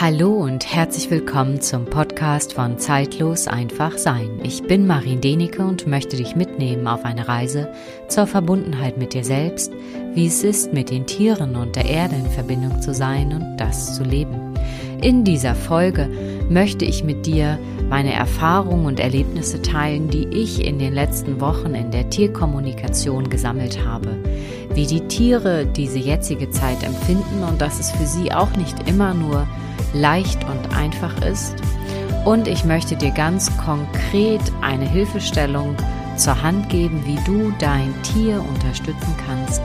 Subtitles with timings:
[0.00, 4.40] Hallo und herzlich willkommen zum Podcast von Zeitlos einfach sein.
[4.42, 7.72] Ich bin Marin Denike und möchte dich mitnehmen auf eine Reise
[8.08, 9.72] zur Verbundenheit mit dir selbst,
[10.12, 13.94] wie es ist, mit den Tieren und der Erde in Verbindung zu sein und das
[13.94, 14.54] zu leben.
[15.00, 16.10] In dieser Folge
[16.50, 17.56] möchte ich mit dir
[17.88, 23.84] meine Erfahrungen und Erlebnisse teilen, die ich in den letzten Wochen in der Tierkommunikation gesammelt
[23.86, 24.18] habe.
[24.74, 29.14] Wie die Tiere diese jetzige Zeit empfinden und dass es für sie auch nicht immer
[29.14, 29.46] nur
[29.94, 31.54] leicht und einfach ist.
[32.24, 35.76] Und ich möchte dir ganz konkret eine Hilfestellung
[36.16, 39.60] zur Hand geben, wie du dein Tier unterstützen kannst,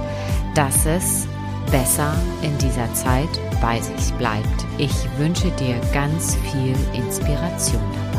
[0.55, 1.27] dass es
[1.71, 3.29] besser in dieser Zeit
[3.61, 4.65] bei sich bleibt.
[4.77, 8.09] Ich wünsche dir ganz viel Inspiration dabei.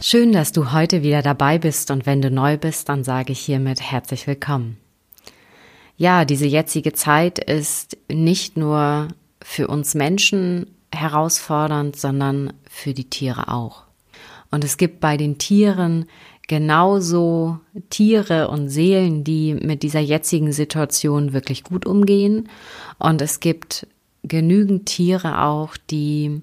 [0.00, 3.40] Schön, dass du heute wieder dabei bist und wenn du neu bist, dann sage ich
[3.40, 4.81] hiermit herzlich willkommen.
[6.02, 9.06] Ja, diese jetzige Zeit ist nicht nur
[9.40, 13.84] für uns Menschen herausfordernd, sondern für die Tiere auch.
[14.50, 16.06] Und es gibt bei den Tieren
[16.48, 22.48] genauso Tiere und Seelen, die mit dieser jetzigen Situation wirklich gut umgehen.
[22.98, 23.86] Und es gibt
[24.24, 26.42] genügend Tiere auch, die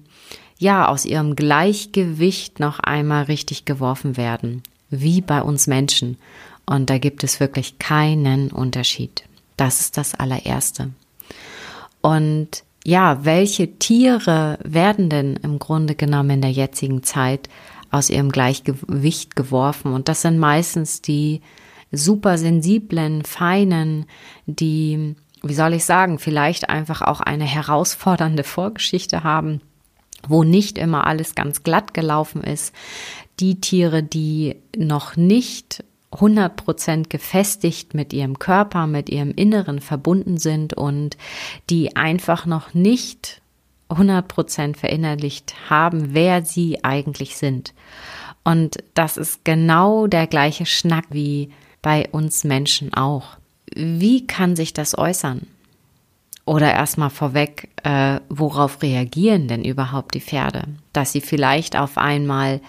[0.56, 6.16] ja aus ihrem Gleichgewicht noch einmal richtig geworfen werden, wie bei uns Menschen.
[6.64, 9.24] Und da gibt es wirklich keinen Unterschied.
[9.60, 10.88] Das ist das allererste.
[12.00, 17.50] Und ja, welche Tiere werden denn im Grunde genommen in der jetzigen Zeit
[17.90, 19.92] aus ihrem Gleichgewicht geworfen.
[19.92, 21.42] Und das sind meistens die
[21.92, 24.06] super sensiblen, feinen,
[24.46, 29.60] die, wie soll ich sagen, vielleicht einfach auch eine herausfordernde Vorgeschichte haben,
[30.26, 32.74] wo nicht immer alles ganz glatt gelaufen ist.
[33.40, 40.74] Die Tiere, die noch nicht 100% gefestigt mit ihrem Körper, mit ihrem Inneren verbunden sind
[40.74, 41.16] und
[41.68, 43.40] die einfach noch nicht
[43.90, 47.74] 100% verinnerlicht haben, wer sie eigentlich sind.
[48.44, 51.50] Und das ist genau der gleiche Schnack wie
[51.82, 53.36] bei uns Menschen auch.
[53.74, 55.46] Wie kann sich das äußern?
[56.46, 60.64] Oder erstmal vorweg, äh, worauf reagieren denn überhaupt die Pferde?
[60.92, 62.60] Dass sie vielleicht auf einmal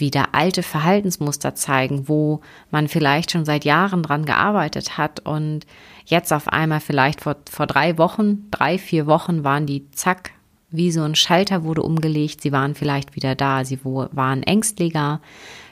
[0.00, 2.40] wieder alte Verhaltensmuster zeigen, wo
[2.70, 5.66] man vielleicht schon seit Jahren dran gearbeitet hat und
[6.06, 10.32] jetzt auf einmal vielleicht vor, vor drei Wochen, drei, vier Wochen waren die zack
[10.70, 12.40] wie so ein Schalter wurde umgelegt.
[12.40, 13.64] Sie waren vielleicht wieder da.
[13.64, 15.20] Sie waren ängstlicher,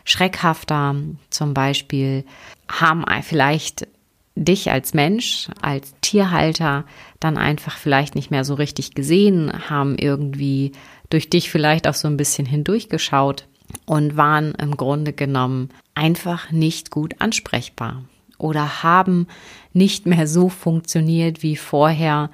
[0.05, 0.97] schreckhafter.
[1.31, 2.25] Zum Beispiel
[2.69, 3.87] haben vielleicht
[4.35, 6.85] dich als Mensch, als Tierhalter
[7.21, 10.73] dann einfach vielleicht nicht mehr so richtig gesehen, haben irgendwie
[11.11, 13.48] durch dich vielleicht auch so ein bisschen hindurchgeschaut
[13.87, 18.05] und waren im Grunde genommen einfach nicht gut ansprechbar
[18.39, 19.27] oder haben
[19.73, 22.31] nicht mehr so funktioniert wie vorher,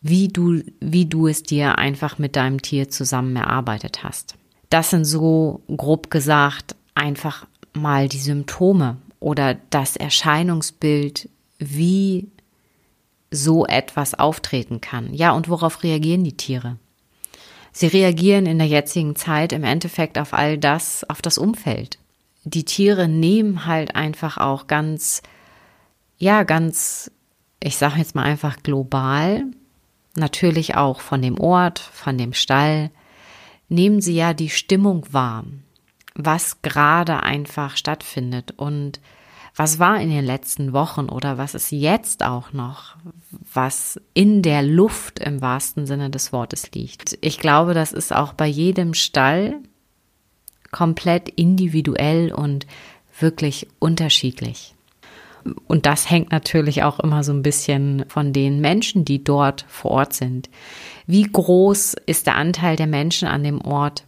[0.00, 4.36] wie du, wie du es dir einfach mit deinem Tier zusammen erarbeitet hast.
[4.70, 11.28] Das sind so grob gesagt einfach mal die Symptome oder das Erscheinungsbild,
[11.58, 12.28] wie
[13.30, 15.14] so etwas auftreten kann.
[15.14, 16.76] Ja, und worauf reagieren die Tiere?
[17.72, 21.98] Sie reagieren in der jetzigen Zeit im Endeffekt auf all das, auf das Umfeld.
[22.44, 25.22] Die Tiere nehmen halt einfach auch ganz,
[26.18, 27.10] ja, ganz,
[27.62, 29.44] ich sage jetzt mal einfach global
[30.16, 32.90] natürlich auch von dem Ort, von dem Stall,
[33.68, 35.44] nehmen Sie ja die Stimmung wahr,
[36.14, 39.00] was gerade einfach stattfindet und
[39.54, 42.96] was war in den letzten Wochen oder was ist jetzt auch noch,
[43.52, 47.18] was in der Luft im wahrsten Sinne des Wortes liegt.
[47.20, 49.56] Ich glaube, das ist auch bei jedem Stall
[50.70, 52.66] komplett individuell und
[53.18, 54.74] wirklich unterschiedlich.
[55.66, 59.90] Und das hängt natürlich auch immer so ein bisschen von den Menschen, die dort vor
[59.90, 60.48] Ort sind.
[61.06, 64.04] Wie groß ist der Anteil der Menschen an dem Ort,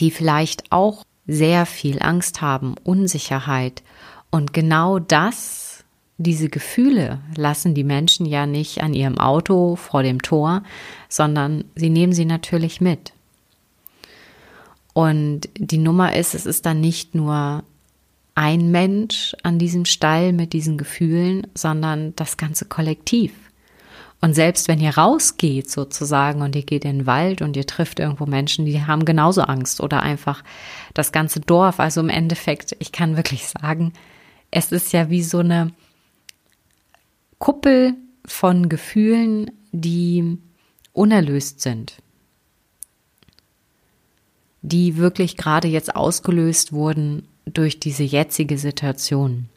[0.00, 3.82] die vielleicht auch sehr viel Angst haben, Unsicherheit.
[4.34, 5.84] Und genau das,
[6.18, 10.64] diese Gefühle lassen die Menschen ja nicht an ihrem Auto vor dem Tor,
[11.08, 13.12] sondern sie nehmen sie natürlich mit.
[14.92, 17.62] Und die Nummer ist, es ist dann nicht nur
[18.34, 23.30] ein Mensch an diesem Stall mit diesen Gefühlen, sondern das ganze Kollektiv.
[24.20, 28.00] Und selbst wenn ihr rausgeht sozusagen und ihr geht in den Wald und ihr trifft
[28.00, 30.42] irgendwo Menschen, die haben genauso Angst oder einfach
[30.92, 31.78] das ganze Dorf.
[31.78, 33.92] Also im Endeffekt, ich kann wirklich sagen,
[34.54, 35.72] es ist ja wie so eine
[37.38, 40.38] Kuppel von Gefühlen, die
[40.92, 41.96] unerlöst sind,
[44.62, 49.48] die wirklich gerade jetzt ausgelöst wurden durch diese jetzige Situation.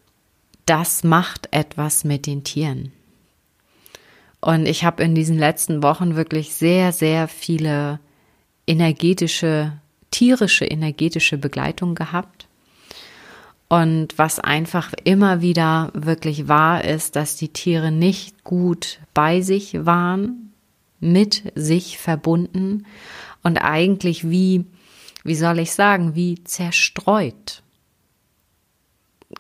[0.66, 2.92] Das macht etwas mit den Tieren.
[4.42, 8.00] Und ich habe in diesen letzten Wochen wirklich sehr, sehr viele
[8.66, 9.74] energetische,
[10.10, 12.47] tierische energetische Begleitung gehabt.
[13.70, 19.86] Und was einfach immer wieder wirklich wahr ist, dass die Tiere nicht gut bei sich
[19.86, 20.54] waren,
[21.00, 22.86] mit sich verbunden
[23.44, 24.66] und eigentlich wie,
[25.24, 27.62] wie soll ich sagen, wie zerstreut.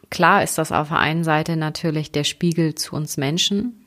[0.09, 3.85] Klar ist das auf der einen Seite natürlich der Spiegel zu uns Menschen.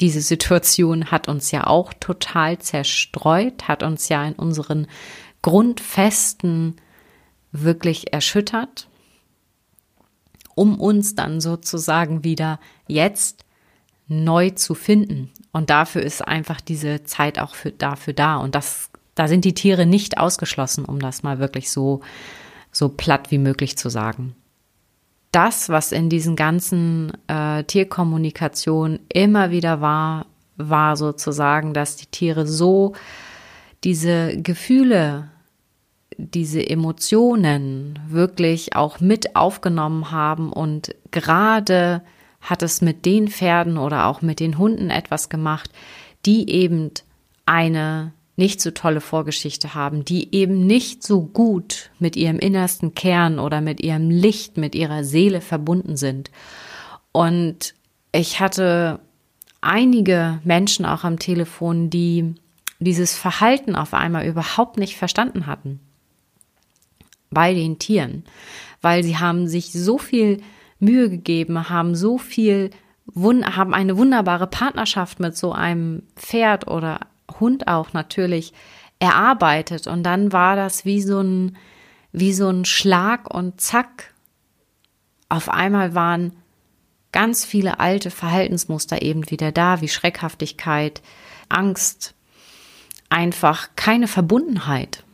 [0.00, 4.88] Diese Situation hat uns ja auch total zerstreut, hat uns ja in unseren
[5.42, 6.74] Grundfesten
[7.52, 8.88] wirklich erschüttert
[10.54, 13.44] um uns dann sozusagen wieder jetzt
[14.08, 15.30] neu zu finden.
[15.52, 18.36] Und dafür ist einfach diese Zeit auch für, dafür da.
[18.36, 22.00] Und das, da sind die Tiere nicht ausgeschlossen, um das mal wirklich so,
[22.70, 24.34] so platt wie möglich zu sagen.
[25.32, 32.46] Das, was in diesen ganzen äh, Tierkommunikationen immer wieder war, war sozusagen, dass die Tiere
[32.46, 32.94] so
[33.82, 35.30] diese Gefühle
[36.18, 42.02] diese Emotionen wirklich auch mit aufgenommen haben und gerade
[42.40, 45.70] hat es mit den Pferden oder auch mit den Hunden etwas gemacht,
[46.26, 46.90] die eben
[47.46, 53.38] eine nicht so tolle Vorgeschichte haben, die eben nicht so gut mit ihrem innersten Kern
[53.38, 56.30] oder mit ihrem Licht, mit ihrer Seele verbunden sind.
[57.12, 57.74] Und
[58.12, 59.00] ich hatte
[59.60, 62.34] einige Menschen auch am Telefon, die
[62.80, 65.80] dieses Verhalten auf einmal überhaupt nicht verstanden hatten
[67.34, 68.24] bei den Tieren,
[68.80, 70.40] weil sie haben sich so viel
[70.78, 72.70] Mühe gegeben, haben so viel,
[73.16, 77.00] haben eine wunderbare Partnerschaft mit so einem Pferd oder
[77.40, 78.52] Hund auch natürlich
[78.98, 81.56] erarbeitet und dann war das wie so ein,
[82.12, 84.14] wie so ein Schlag und zack.
[85.28, 86.32] Auf einmal waren
[87.12, 91.02] ganz viele alte Verhaltensmuster eben wieder da, wie Schreckhaftigkeit,
[91.48, 92.14] Angst,
[93.08, 95.04] einfach keine Verbundenheit.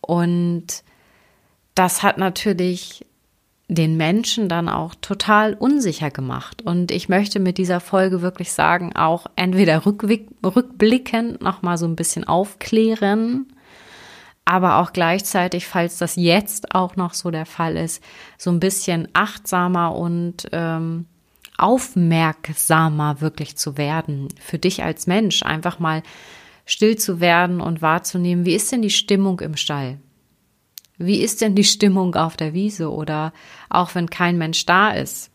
[0.00, 0.82] Und
[1.74, 3.06] das hat natürlich
[3.68, 6.62] den Menschen dann auch total unsicher gemacht.
[6.62, 12.24] Und ich möchte mit dieser Folge wirklich sagen, auch entweder rückblickend nochmal so ein bisschen
[12.24, 13.46] aufklären,
[14.44, 18.02] aber auch gleichzeitig, falls das jetzt auch noch so der Fall ist,
[18.36, 21.06] so ein bisschen achtsamer und ähm,
[21.56, 24.28] aufmerksamer wirklich zu werden.
[24.40, 26.02] Für dich als Mensch einfach mal
[26.70, 29.98] still zu werden und wahrzunehmen, wie ist denn die Stimmung im Stall?
[30.98, 33.32] Wie ist denn die Stimmung auf der Wiese oder
[33.68, 35.32] auch wenn kein Mensch da ist?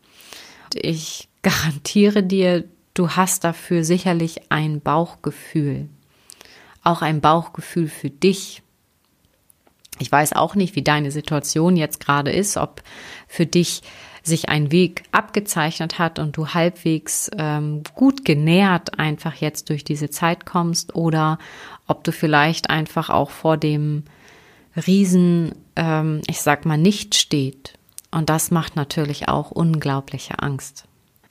[0.74, 5.88] Ich garantiere dir, du hast dafür sicherlich ein Bauchgefühl.
[6.82, 8.62] Auch ein Bauchgefühl für dich.
[9.98, 12.82] Ich weiß auch nicht, wie deine Situation jetzt gerade ist, ob
[13.28, 13.82] für dich
[14.26, 20.10] sich ein Weg abgezeichnet hat und du halbwegs ähm, gut genährt einfach jetzt durch diese
[20.10, 21.38] Zeit kommst oder
[21.86, 24.04] ob du vielleicht einfach auch vor dem
[24.86, 27.74] Riesen, ähm, ich sag mal, nicht steht.
[28.10, 30.84] Und das macht natürlich auch unglaubliche Angst.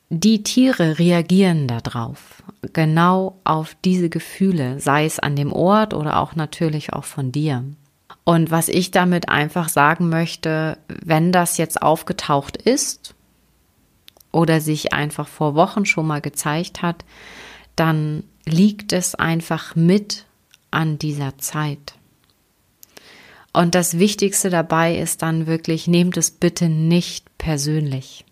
[0.10, 2.44] Die Tiere reagieren darauf,
[2.74, 7.64] genau auf diese Gefühle, sei es an dem Ort oder auch natürlich auch von dir.
[8.26, 13.14] Und was ich damit einfach sagen möchte, wenn das jetzt aufgetaucht ist
[14.32, 17.06] oder sich einfach vor Wochen schon mal gezeigt hat,
[17.76, 20.26] dann liegt es einfach mit
[20.72, 21.94] an dieser Zeit.
[23.54, 28.26] Und das Wichtigste dabei ist dann wirklich, nehmt es bitte nicht persönlich.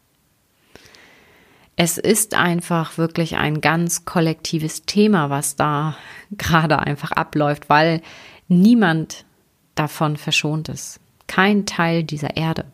[1.76, 5.96] Es ist einfach wirklich ein ganz kollektives Thema, was da
[6.32, 8.02] gerade einfach abläuft, weil
[8.48, 9.24] niemand
[9.76, 11.00] davon verschont ist.
[11.28, 12.66] Kein Teil dieser Erde.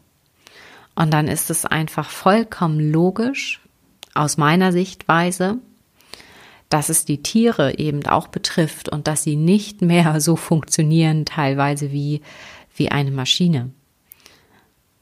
[0.95, 3.61] Und dann ist es einfach vollkommen logisch,
[4.13, 5.59] aus meiner Sichtweise,
[6.67, 11.91] dass es die Tiere eben auch betrifft und dass sie nicht mehr so funktionieren teilweise
[11.91, 12.21] wie,
[12.75, 13.71] wie eine Maschine.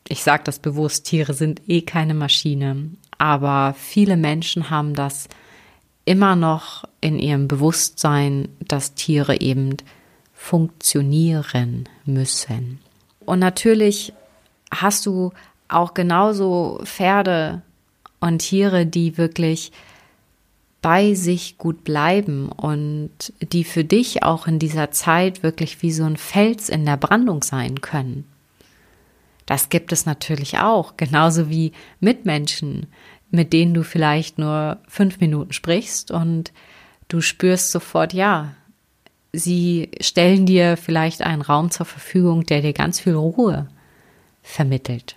[0.07, 5.27] Ich sage das bewusst, Tiere sind eh keine Maschine, aber viele Menschen haben das
[6.05, 9.75] immer noch in ihrem Bewusstsein, dass Tiere eben
[10.47, 12.79] funktionieren müssen.
[13.25, 14.13] Und natürlich
[14.71, 15.33] hast du
[15.67, 17.61] auch genauso Pferde
[18.21, 19.73] und Tiere, die wirklich
[20.81, 23.11] bei sich gut bleiben und
[23.41, 27.43] die für dich auch in dieser Zeit wirklich wie so ein Fels in der Brandung
[27.43, 28.23] sein können.
[29.45, 32.87] Das gibt es natürlich auch, genauso wie Mitmenschen,
[33.31, 36.53] mit denen du vielleicht nur fünf Minuten sprichst und
[37.09, 38.53] du spürst sofort, ja,
[39.39, 43.67] Sie stellen dir vielleicht einen Raum zur Verfügung, der dir ganz viel Ruhe
[44.41, 45.15] vermittelt.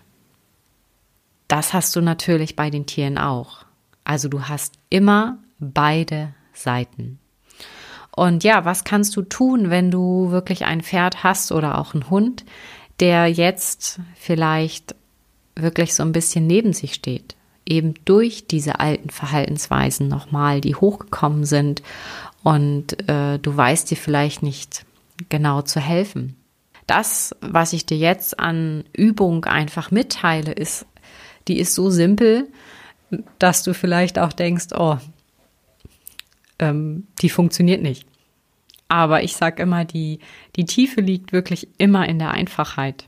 [1.49, 3.65] Das hast du natürlich bei den Tieren auch.
[4.05, 7.19] Also du hast immer beide Seiten.
[8.15, 12.11] Und ja, was kannst du tun, wenn du wirklich ein Pferd hast oder auch einen
[12.11, 12.45] Hund,
[13.00, 14.95] der jetzt vielleicht
[15.57, 17.37] wirklich so ein bisschen neben sich steht?
[17.71, 21.83] Eben durch diese alten Verhaltensweisen nochmal, die hochgekommen sind
[22.43, 24.85] und äh, du weißt dir vielleicht nicht
[25.29, 26.37] genau zu helfen.
[26.87, 30.85] Das, was ich dir jetzt an Übung einfach mitteile, ist,
[31.47, 32.49] die ist so simpel,
[33.39, 34.97] dass du vielleicht auch denkst, oh,
[36.59, 38.07] ähm, die funktioniert nicht.
[38.89, 40.19] Aber ich sage immer, die,
[40.57, 43.07] die Tiefe liegt wirklich immer in der Einfachheit.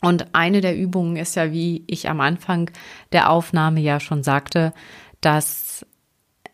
[0.00, 2.70] Und eine der Übungen ist ja, wie ich am Anfang
[3.12, 4.72] der Aufnahme ja schon sagte,
[5.20, 5.84] dass,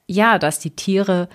[0.07, 1.29] ja, dass die Tiere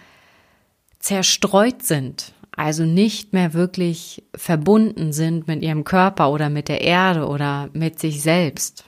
[0.99, 7.27] zerstreut sind, also nicht mehr wirklich verbunden sind mit ihrem Körper oder mit der Erde
[7.27, 8.85] oder mit sich selbst.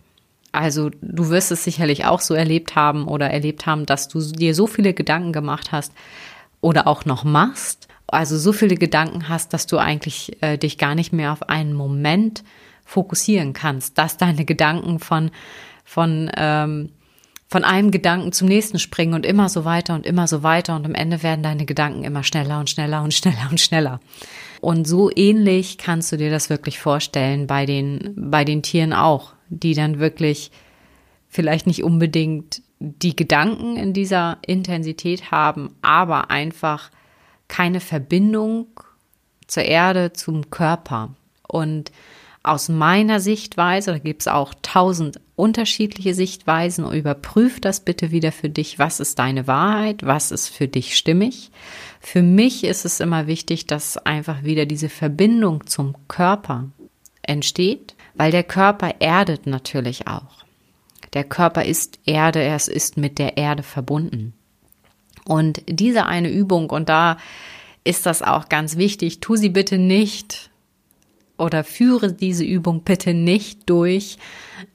[0.51, 4.53] Also du wirst es sicherlich auch so erlebt haben oder erlebt haben, dass du dir
[4.53, 5.93] so viele Gedanken gemacht hast
[6.61, 10.93] oder auch noch machst, also so viele Gedanken hast, dass du eigentlich äh, dich gar
[10.93, 12.43] nicht mehr auf einen Moment
[12.93, 15.31] fokussieren kannst, dass deine Gedanken von
[15.83, 16.89] von ähm,
[17.49, 20.85] von einem Gedanken zum nächsten springen und immer so weiter und immer so weiter und
[20.85, 23.99] am Ende werden deine Gedanken immer schneller und schneller und schneller und schneller.
[24.61, 29.33] Und so ähnlich kannst du dir das wirklich vorstellen bei den bei den Tieren auch
[29.53, 30.51] die dann wirklich
[31.29, 36.91] vielleicht nicht unbedingt die Gedanken in dieser Intensität haben, aber einfach
[37.47, 38.67] keine Verbindung
[39.47, 41.15] zur Erde, zum Körper.
[41.47, 41.91] Und
[42.43, 48.49] aus meiner Sichtweise, da gibt es auch tausend unterschiedliche Sichtweisen, überprüf das bitte wieder für
[48.49, 51.51] dich, was ist deine Wahrheit, was ist für dich stimmig.
[52.01, 56.69] Für mich ist es immer wichtig, dass einfach wieder diese Verbindung zum Körper
[57.21, 60.43] entsteht weil der Körper erdet natürlich auch.
[61.13, 64.33] Der Körper ist Erde, er ist mit der Erde verbunden.
[65.25, 67.17] Und diese eine Übung, und da
[67.83, 70.49] ist das auch ganz wichtig, tu sie bitte nicht
[71.43, 74.17] oder führe diese Übung bitte nicht durch.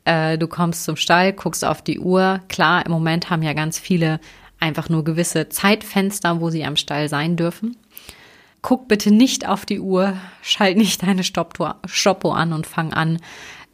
[0.04, 2.40] Äh, du kommst zum Stall, guckst auf die Uhr.
[2.48, 4.20] Klar, im Moment haben ja ganz viele
[4.60, 7.76] einfach nur gewisse Zeitfenster, wo sie am Stall sein dürfen.
[8.60, 13.18] Guck bitte nicht auf die Uhr, schalt nicht deine Stoppo an und fang an,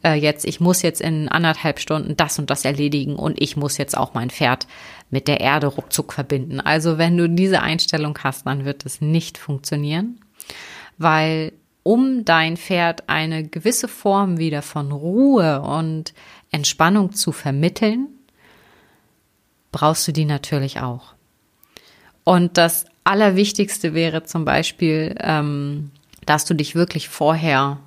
[0.05, 3.77] äh, jetzt, ich muss jetzt in anderthalb Stunden das und das erledigen und ich muss
[3.77, 4.67] jetzt auch mein Pferd
[5.09, 6.59] mit der Erde ruckzuck verbinden.
[6.59, 10.19] Also wenn du diese Einstellung hast, dann wird es nicht funktionieren,
[10.97, 11.53] weil
[11.87, 16.15] um dein Pferd eine gewisse Form wieder von Ruhe und
[16.49, 18.07] Entspannung zu vermitteln,
[19.71, 21.13] brauchst du die natürlich auch.
[22.23, 25.91] Und das Allerwichtigste wäre zum Beispiel, ähm,
[26.25, 27.77] dass du dich wirklich vorher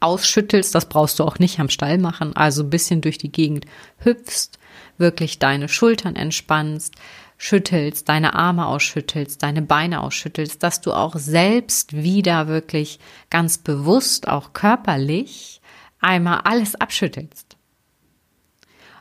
[0.00, 0.74] ausschüttelst.
[0.74, 2.36] Das brauchst du auch nicht am Stall machen.
[2.36, 3.64] Also ein bisschen durch die Gegend
[4.00, 4.58] hüpfst,
[4.98, 6.96] wirklich deine Schultern entspannst,
[7.42, 14.28] schüttelst, deine Arme ausschüttelst, deine Beine ausschüttelst, dass du auch selbst wieder wirklich ganz bewusst,
[14.28, 15.60] auch körperlich,
[16.00, 17.56] einmal alles abschüttelst.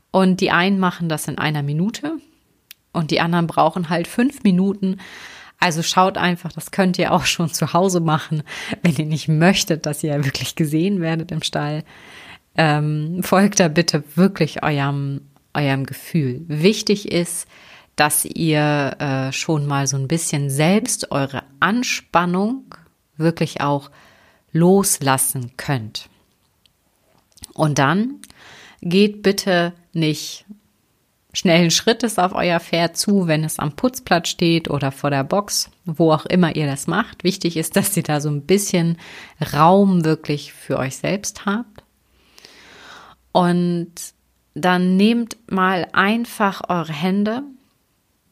[0.09, 2.17] Und die einen machen das in einer Minute
[2.93, 4.97] und die anderen brauchen halt fünf Minuten,
[5.59, 8.41] also schaut einfach, das könnt ihr auch schon zu Hause machen,
[8.81, 11.83] wenn ihr nicht möchtet, dass ihr wirklich gesehen werdet im Stall.
[12.57, 16.41] Ähm, folgt da bitte wirklich eurem, eurem Gefühl.
[16.47, 17.47] Wichtig ist,
[17.95, 22.75] dass ihr äh, schon mal so ein bisschen selbst eure Anspannung
[23.17, 23.91] wirklich auch
[24.51, 26.09] loslassen könnt.
[27.53, 28.19] Und dann
[28.81, 30.45] geht bitte nicht
[31.33, 35.69] schnellen Schrittes auf euer Pferd zu, wenn es am Putzplatz steht oder vor der Box,
[35.85, 37.23] wo auch immer ihr das macht.
[37.23, 38.97] Wichtig ist, dass ihr da so ein bisschen
[39.53, 41.83] Raum wirklich für euch selbst habt.
[43.31, 43.93] Und
[44.53, 47.43] dann nehmt mal einfach eure Hände,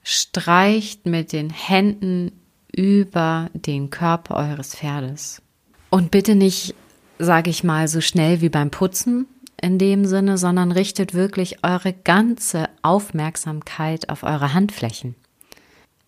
[0.04, 2.32] streicht mit den Händen
[2.76, 5.42] über den Körper eures Pferdes.
[5.90, 6.76] Und bitte nicht,
[7.18, 9.28] sage ich mal, so schnell wie beim Putzen,
[9.62, 15.16] in dem Sinne, sondern richtet wirklich eure ganze Aufmerksamkeit auf eure Handflächen.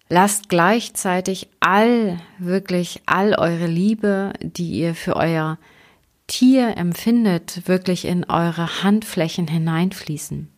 [0.10, 5.58] Lasst gleichzeitig all, wirklich all eure Liebe, die ihr für euer
[6.28, 10.50] Tier empfindet, wirklich in eure Handflächen hineinfließen.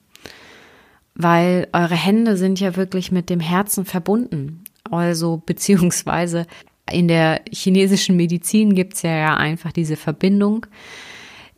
[1.15, 4.63] Weil eure Hände sind ja wirklich mit dem Herzen verbunden.
[4.89, 6.48] Also beziehungsweise
[6.91, 10.67] in der chinesischen Medizin gibt es ja einfach diese Verbindung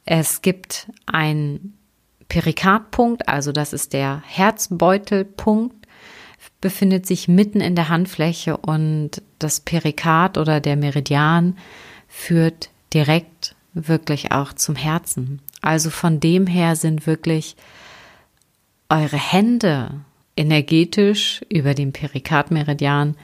[0.06, 1.74] es gibt einen
[2.28, 5.88] Perikardpunkt, also das ist der Herzbeutelpunkt,
[6.62, 11.58] befindet sich mitten in der Handfläche und das Perikard oder der Meridian
[12.08, 15.42] führt direkt wirklich auch zum Herzen.
[15.62, 17.56] Also von dem her sind wirklich
[18.90, 20.02] eure Hände
[20.36, 23.16] energetisch über den Perikardmeridian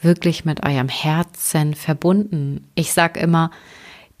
[0.00, 2.66] wirklich mit eurem Herzen verbunden.
[2.74, 3.50] Ich sag immer,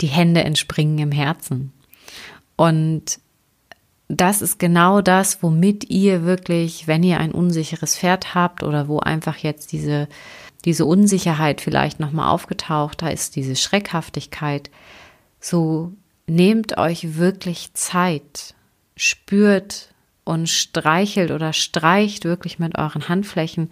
[0.00, 1.72] die Hände entspringen im Herzen.
[2.56, 3.18] Und
[4.08, 8.98] das ist genau das, womit ihr wirklich, wenn ihr ein unsicheres Pferd habt oder wo
[8.98, 10.08] einfach jetzt diese,
[10.64, 14.70] diese Unsicherheit vielleicht nochmal aufgetaucht, da ist diese Schreckhaftigkeit,
[15.38, 15.92] so
[16.26, 18.54] nehmt euch wirklich Zeit,
[18.96, 19.90] spürt
[20.24, 23.70] und streichelt oder streicht wirklich mit euren Handflächen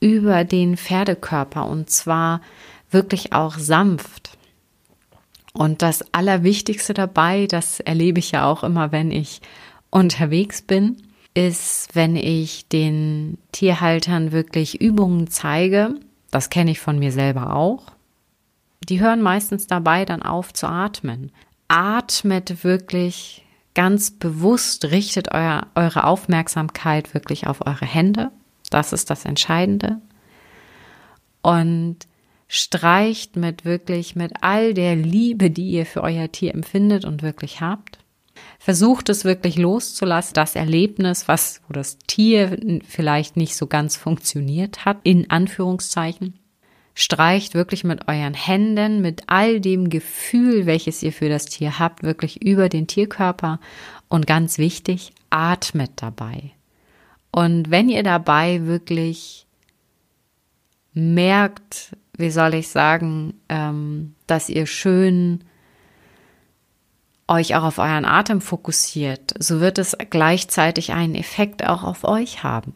[0.00, 2.40] über den Pferdekörper und zwar
[2.90, 4.30] wirklich auch sanft.
[5.52, 9.40] Und das Allerwichtigste dabei, das erlebe ich ja auch immer, wenn ich
[9.90, 10.96] unterwegs bin,
[11.34, 15.94] ist, wenn ich den Tierhaltern wirklich Übungen zeige.
[16.30, 17.92] Das kenne ich von mir selber auch.
[18.88, 21.30] Die hören meistens dabei dann auf zu atmen.
[21.68, 28.30] Atmet wirklich ganz bewusst, richtet euer, eure Aufmerksamkeit wirklich auf eure Hände.
[28.70, 30.00] Das ist das Entscheidende.
[31.42, 31.98] Und
[32.48, 37.60] streicht mit wirklich mit all der Liebe, die ihr für euer Tier empfindet und wirklich
[37.60, 38.00] habt.
[38.58, 42.58] Versucht es wirklich loszulassen, das Erlebnis, was, wo das Tier
[42.88, 46.39] vielleicht nicht so ganz funktioniert hat, in Anführungszeichen.
[47.00, 52.02] Streicht wirklich mit euren Händen, mit all dem Gefühl, welches ihr für das Tier habt,
[52.02, 53.58] wirklich über den Tierkörper.
[54.10, 56.52] Und ganz wichtig, atmet dabei.
[57.30, 59.46] Und wenn ihr dabei wirklich
[60.92, 65.42] merkt, wie soll ich sagen, ähm, dass ihr schön
[67.28, 72.42] euch auch auf euren Atem fokussiert, so wird es gleichzeitig einen Effekt auch auf euch
[72.42, 72.74] haben.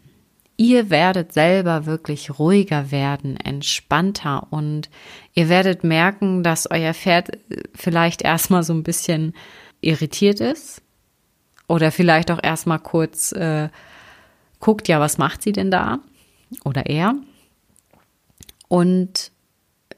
[0.56, 4.88] Ihr werdet selber wirklich ruhiger werden, entspannter und
[5.34, 7.38] ihr werdet merken, dass euer Pferd
[7.74, 9.34] vielleicht erstmal so ein bisschen
[9.80, 10.80] irritiert ist
[11.66, 13.68] oder vielleicht auch erstmal kurz äh,
[14.60, 15.98] guckt, ja, was macht sie denn da?
[16.64, 17.14] Oder er.
[18.68, 19.32] Und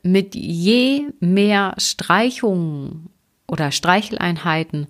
[0.02, 3.10] mit je mehr Streichungen
[3.46, 4.86] oder Streicheleinheiten,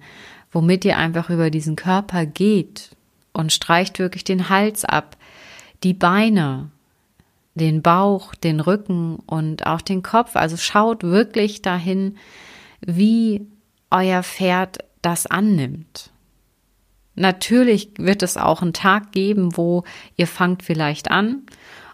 [0.52, 2.90] womit ihr einfach über diesen Körper geht
[3.32, 5.16] und streicht wirklich den Hals ab,
[5.82, 6.70] die Beine,
[7.54, 10.36] den Bauch, den Rücken und auch den Kopf.
[10.36, 12.16] Also schaut wirklich dahin,
[12.80, 13.46] wie
[13.90, 16.10] euer Pferd das annimmt.
[17.14, 19.84] Natürlich wird es auch einen Tag geben, wo
[20.16, 21.42] ihr fangt vielleicht an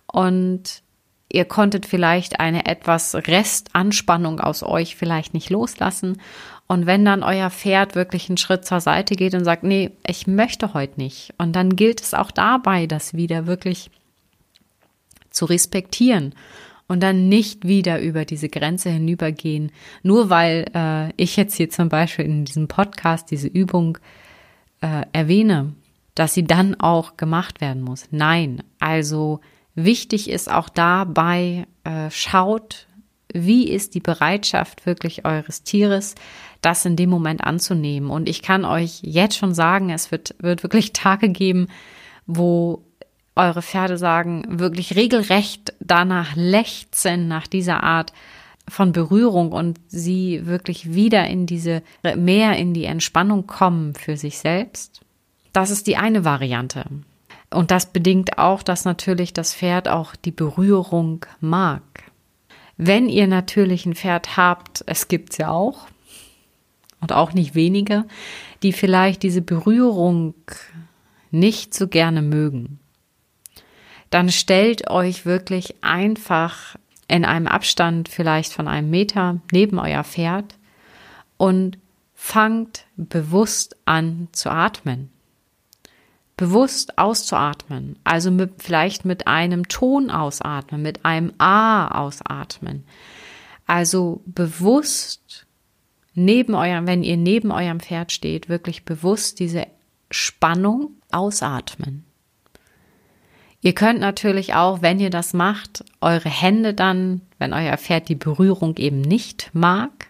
[0.06, 0.82] und
[1.28, 6.20] ihr konntet vielleicht eine etwas Restanspannung aus euch vielleicht nicht loslassen.
[6.72, 10.26] Und wenn dann euer Pferd wirklich einen Schritt zur Seite geht und sagt, nee, ich
[10.26, 11.34] möchte heute nicht.
[11.36, 13.90] Und dann gilt es auch dabei, das wieder wirklich
[15.28, 16.34] zu respektieren
[16.88, 19.70] und dann nicht wieder über diese Grenze hinübergehen,
[20.02, 23.98] nur weil äh, ich jetzt hier zum Beispiel in diesem Podcast diese Übung
[24.80, 25.74] äh, erwähne,
[26.14, 28.08] dass sie dann auch gemacht werden muss.
[28.12, 29.40] Nein, also
[29.74, 32.86] wichtig ist auch dabei, äh, schaut,
[33.34, 36.14] wie ist die Bereitschaft wirklich eures Tieres,
[36.62, 38.10] das in dem Moment anzunehmen.
[38.10, 41.68] Und ich kann euch jetzt schon sagen, es wird, wird wirklich Tage geben,
[42.26, 42.84] wo
[43.34, 48.12] eure Pferde sagen, wirklich regelrecht danach lechzen, nach dieser Art
[48.68, 51.82] von Berührung und sie wirklich wieder in diese,
[52.16, 55.00] mehr in die Entspannung kommen für sich selbst.
[55.52, 56.84] Das ist die eine Variante.
[57.50, 61.82] Und das bedingt auch, dass natürlich das Pferd auch die Berührung mag.
[62.76, 65.86] Wenn ihr natürlich ein Pferd habt, es gibt's ja auch,
[67.02, 68.06] und auch nicht wenige,
[68.62, 70.34] die vielleicht diese Berührung
[71.30, 72.78] nicht so gerne mögen,
[74.08, 76.76] dann stellt euch wirklich einfach
[77.08, 80.56] in einem Abstand vielleicht von einem Meter neben euer Pferd
[81.36, 81.78] und
[82.14, 85.10] fangt bewusst an zu atmen.
[86.36, 92.84] Bewusst auszuatmen, also mit, vielleicht mit einem Ton ausatmen, mit einem A ausatmen.
[93.66, 95.46] Also bewusst
[96.14, 99.66] neben eurem, wenn ihr neben eurem Pferd steht, wirklich bewusst diese
[100.10, 102.04] Spannung ausatmen.
[103.60, 108.16] Ihr könnt natürlich auch, wenn ihr das macht, eure Hände dann, wenn euer Pferd die
[108.16, 110.08] Berührung eben nicht mag,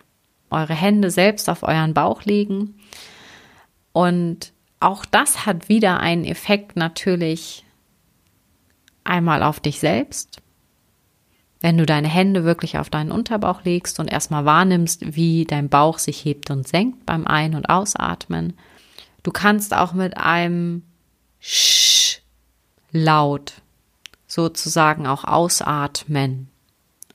[0.51, 2.75] eure Hände selbst auf euren Bauch legen.
[3.93, 7.65] Und auch das hat wieder einen Effekt natürlich
[9.05, 10.42] einmal auf dich selbst.
[11.63, 15.99] Wenn du deine Hände wirklich auf deinen Unterbauch legst und erstmal wahrnimmst, wie dein Bauch
[15.99, 18.55] sich hebt und senkt beim Ein- und Ausatmen.
[19.23, 20.83] Du kannst auch mit einem
[21.41, 22.21] Sch
[22.91, 23.55] laut
[24.27, 26.49] sozusagen auch ausatmen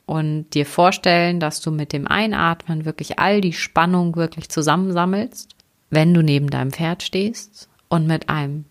[0.05, 5.55] und dir vorstellen, dass du mit dem Einatmen wirklich all die Spannung wirklich zusammensammelst,
[5.89, 8.65] wenn du neben deinem Pferd stehst und mit einem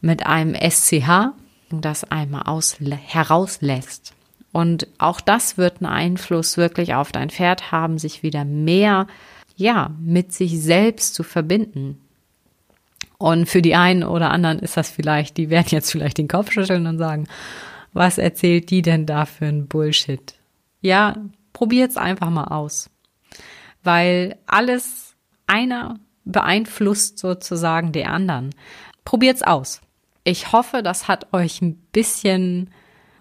[0.00, 1.32] mit einem SCH
[1.70, 4.12] das einmal aus, herauslässt.
[4.54, 9.08] Und auch das wird einen Einfluss wirklich auf dein Pferd haben, sich wieder mehr,
[9.56, 12.00] ja, mit sich selbst zu verbinden.
[13.18, 16.52] Und für die einen oder anderen ist das vielleicht, die werden jetzt vielleicht den Kopf
[16.52, 17.26] schütteln und sagen,
[17.94, 20.34] was erzählt die denn da für ein Bullshit?
[20.80, 21.16] Ja,
[21.52, 22.90] probiert's einfach mal aus.
[23.82, 25.16] Weil alles
[25.48, 28.50] einer beeinflusst sozusagen die anderen.
[29.04, 29.80] Probiert's aus.
[30.22, 32.70] Ich hoffe, das hat euch ein bisschen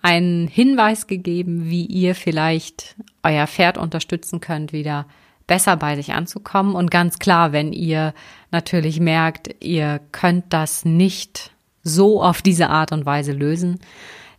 [0.03, 5.07] einen Hinweis gegeben, wie ihr vielleicht euer Pferd unterstützen könnt, wieder
[5.47, 6.75] besser bei sich anzukommen.
[6.75, 8.13] Und ganz klar, wenn ihr
[8.51, 11.51] natürlich merkt, ihr könnt das nicht
[11.83, 13.79] so auf diese Art und Weise lösen,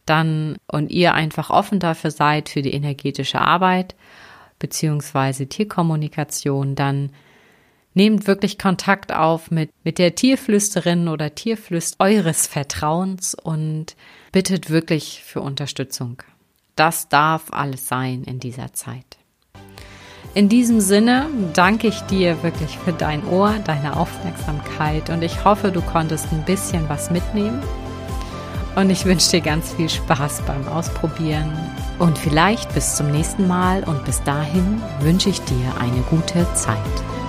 [0.06, 3.96] dann und ihr einfach offen dafür seid für die energetische Arbeit
[4.58, 7.10] beziehungsweise Tierkommunikation, dann
[7.94, 13.96] nehmt wirklich Kontakt auf mit, mit der Tierflüsterin oder Tierflüster eures Vertrauens und
[14.34, 16.20] bittet wirklich für Unterstützung.
[16.74, 19.16] Das darf alles sein in dieser Zeit.
[20.34, 25.70] In diesem Sinne danke ich dir wirklich für dein Ohr, deine Aufmerksamkeit und ich hoffe,
[25.70, 27.62] du konntest ein bisschen was mitnehmen.
[28.74, 31.56] Und ich wünsche dir ganz viel Spaß beim Ausprobieren
[32.00, 37.23] und vielleicht bis zum nächsten Mal und bis dahin wünsche ich dir eine gute Zeit.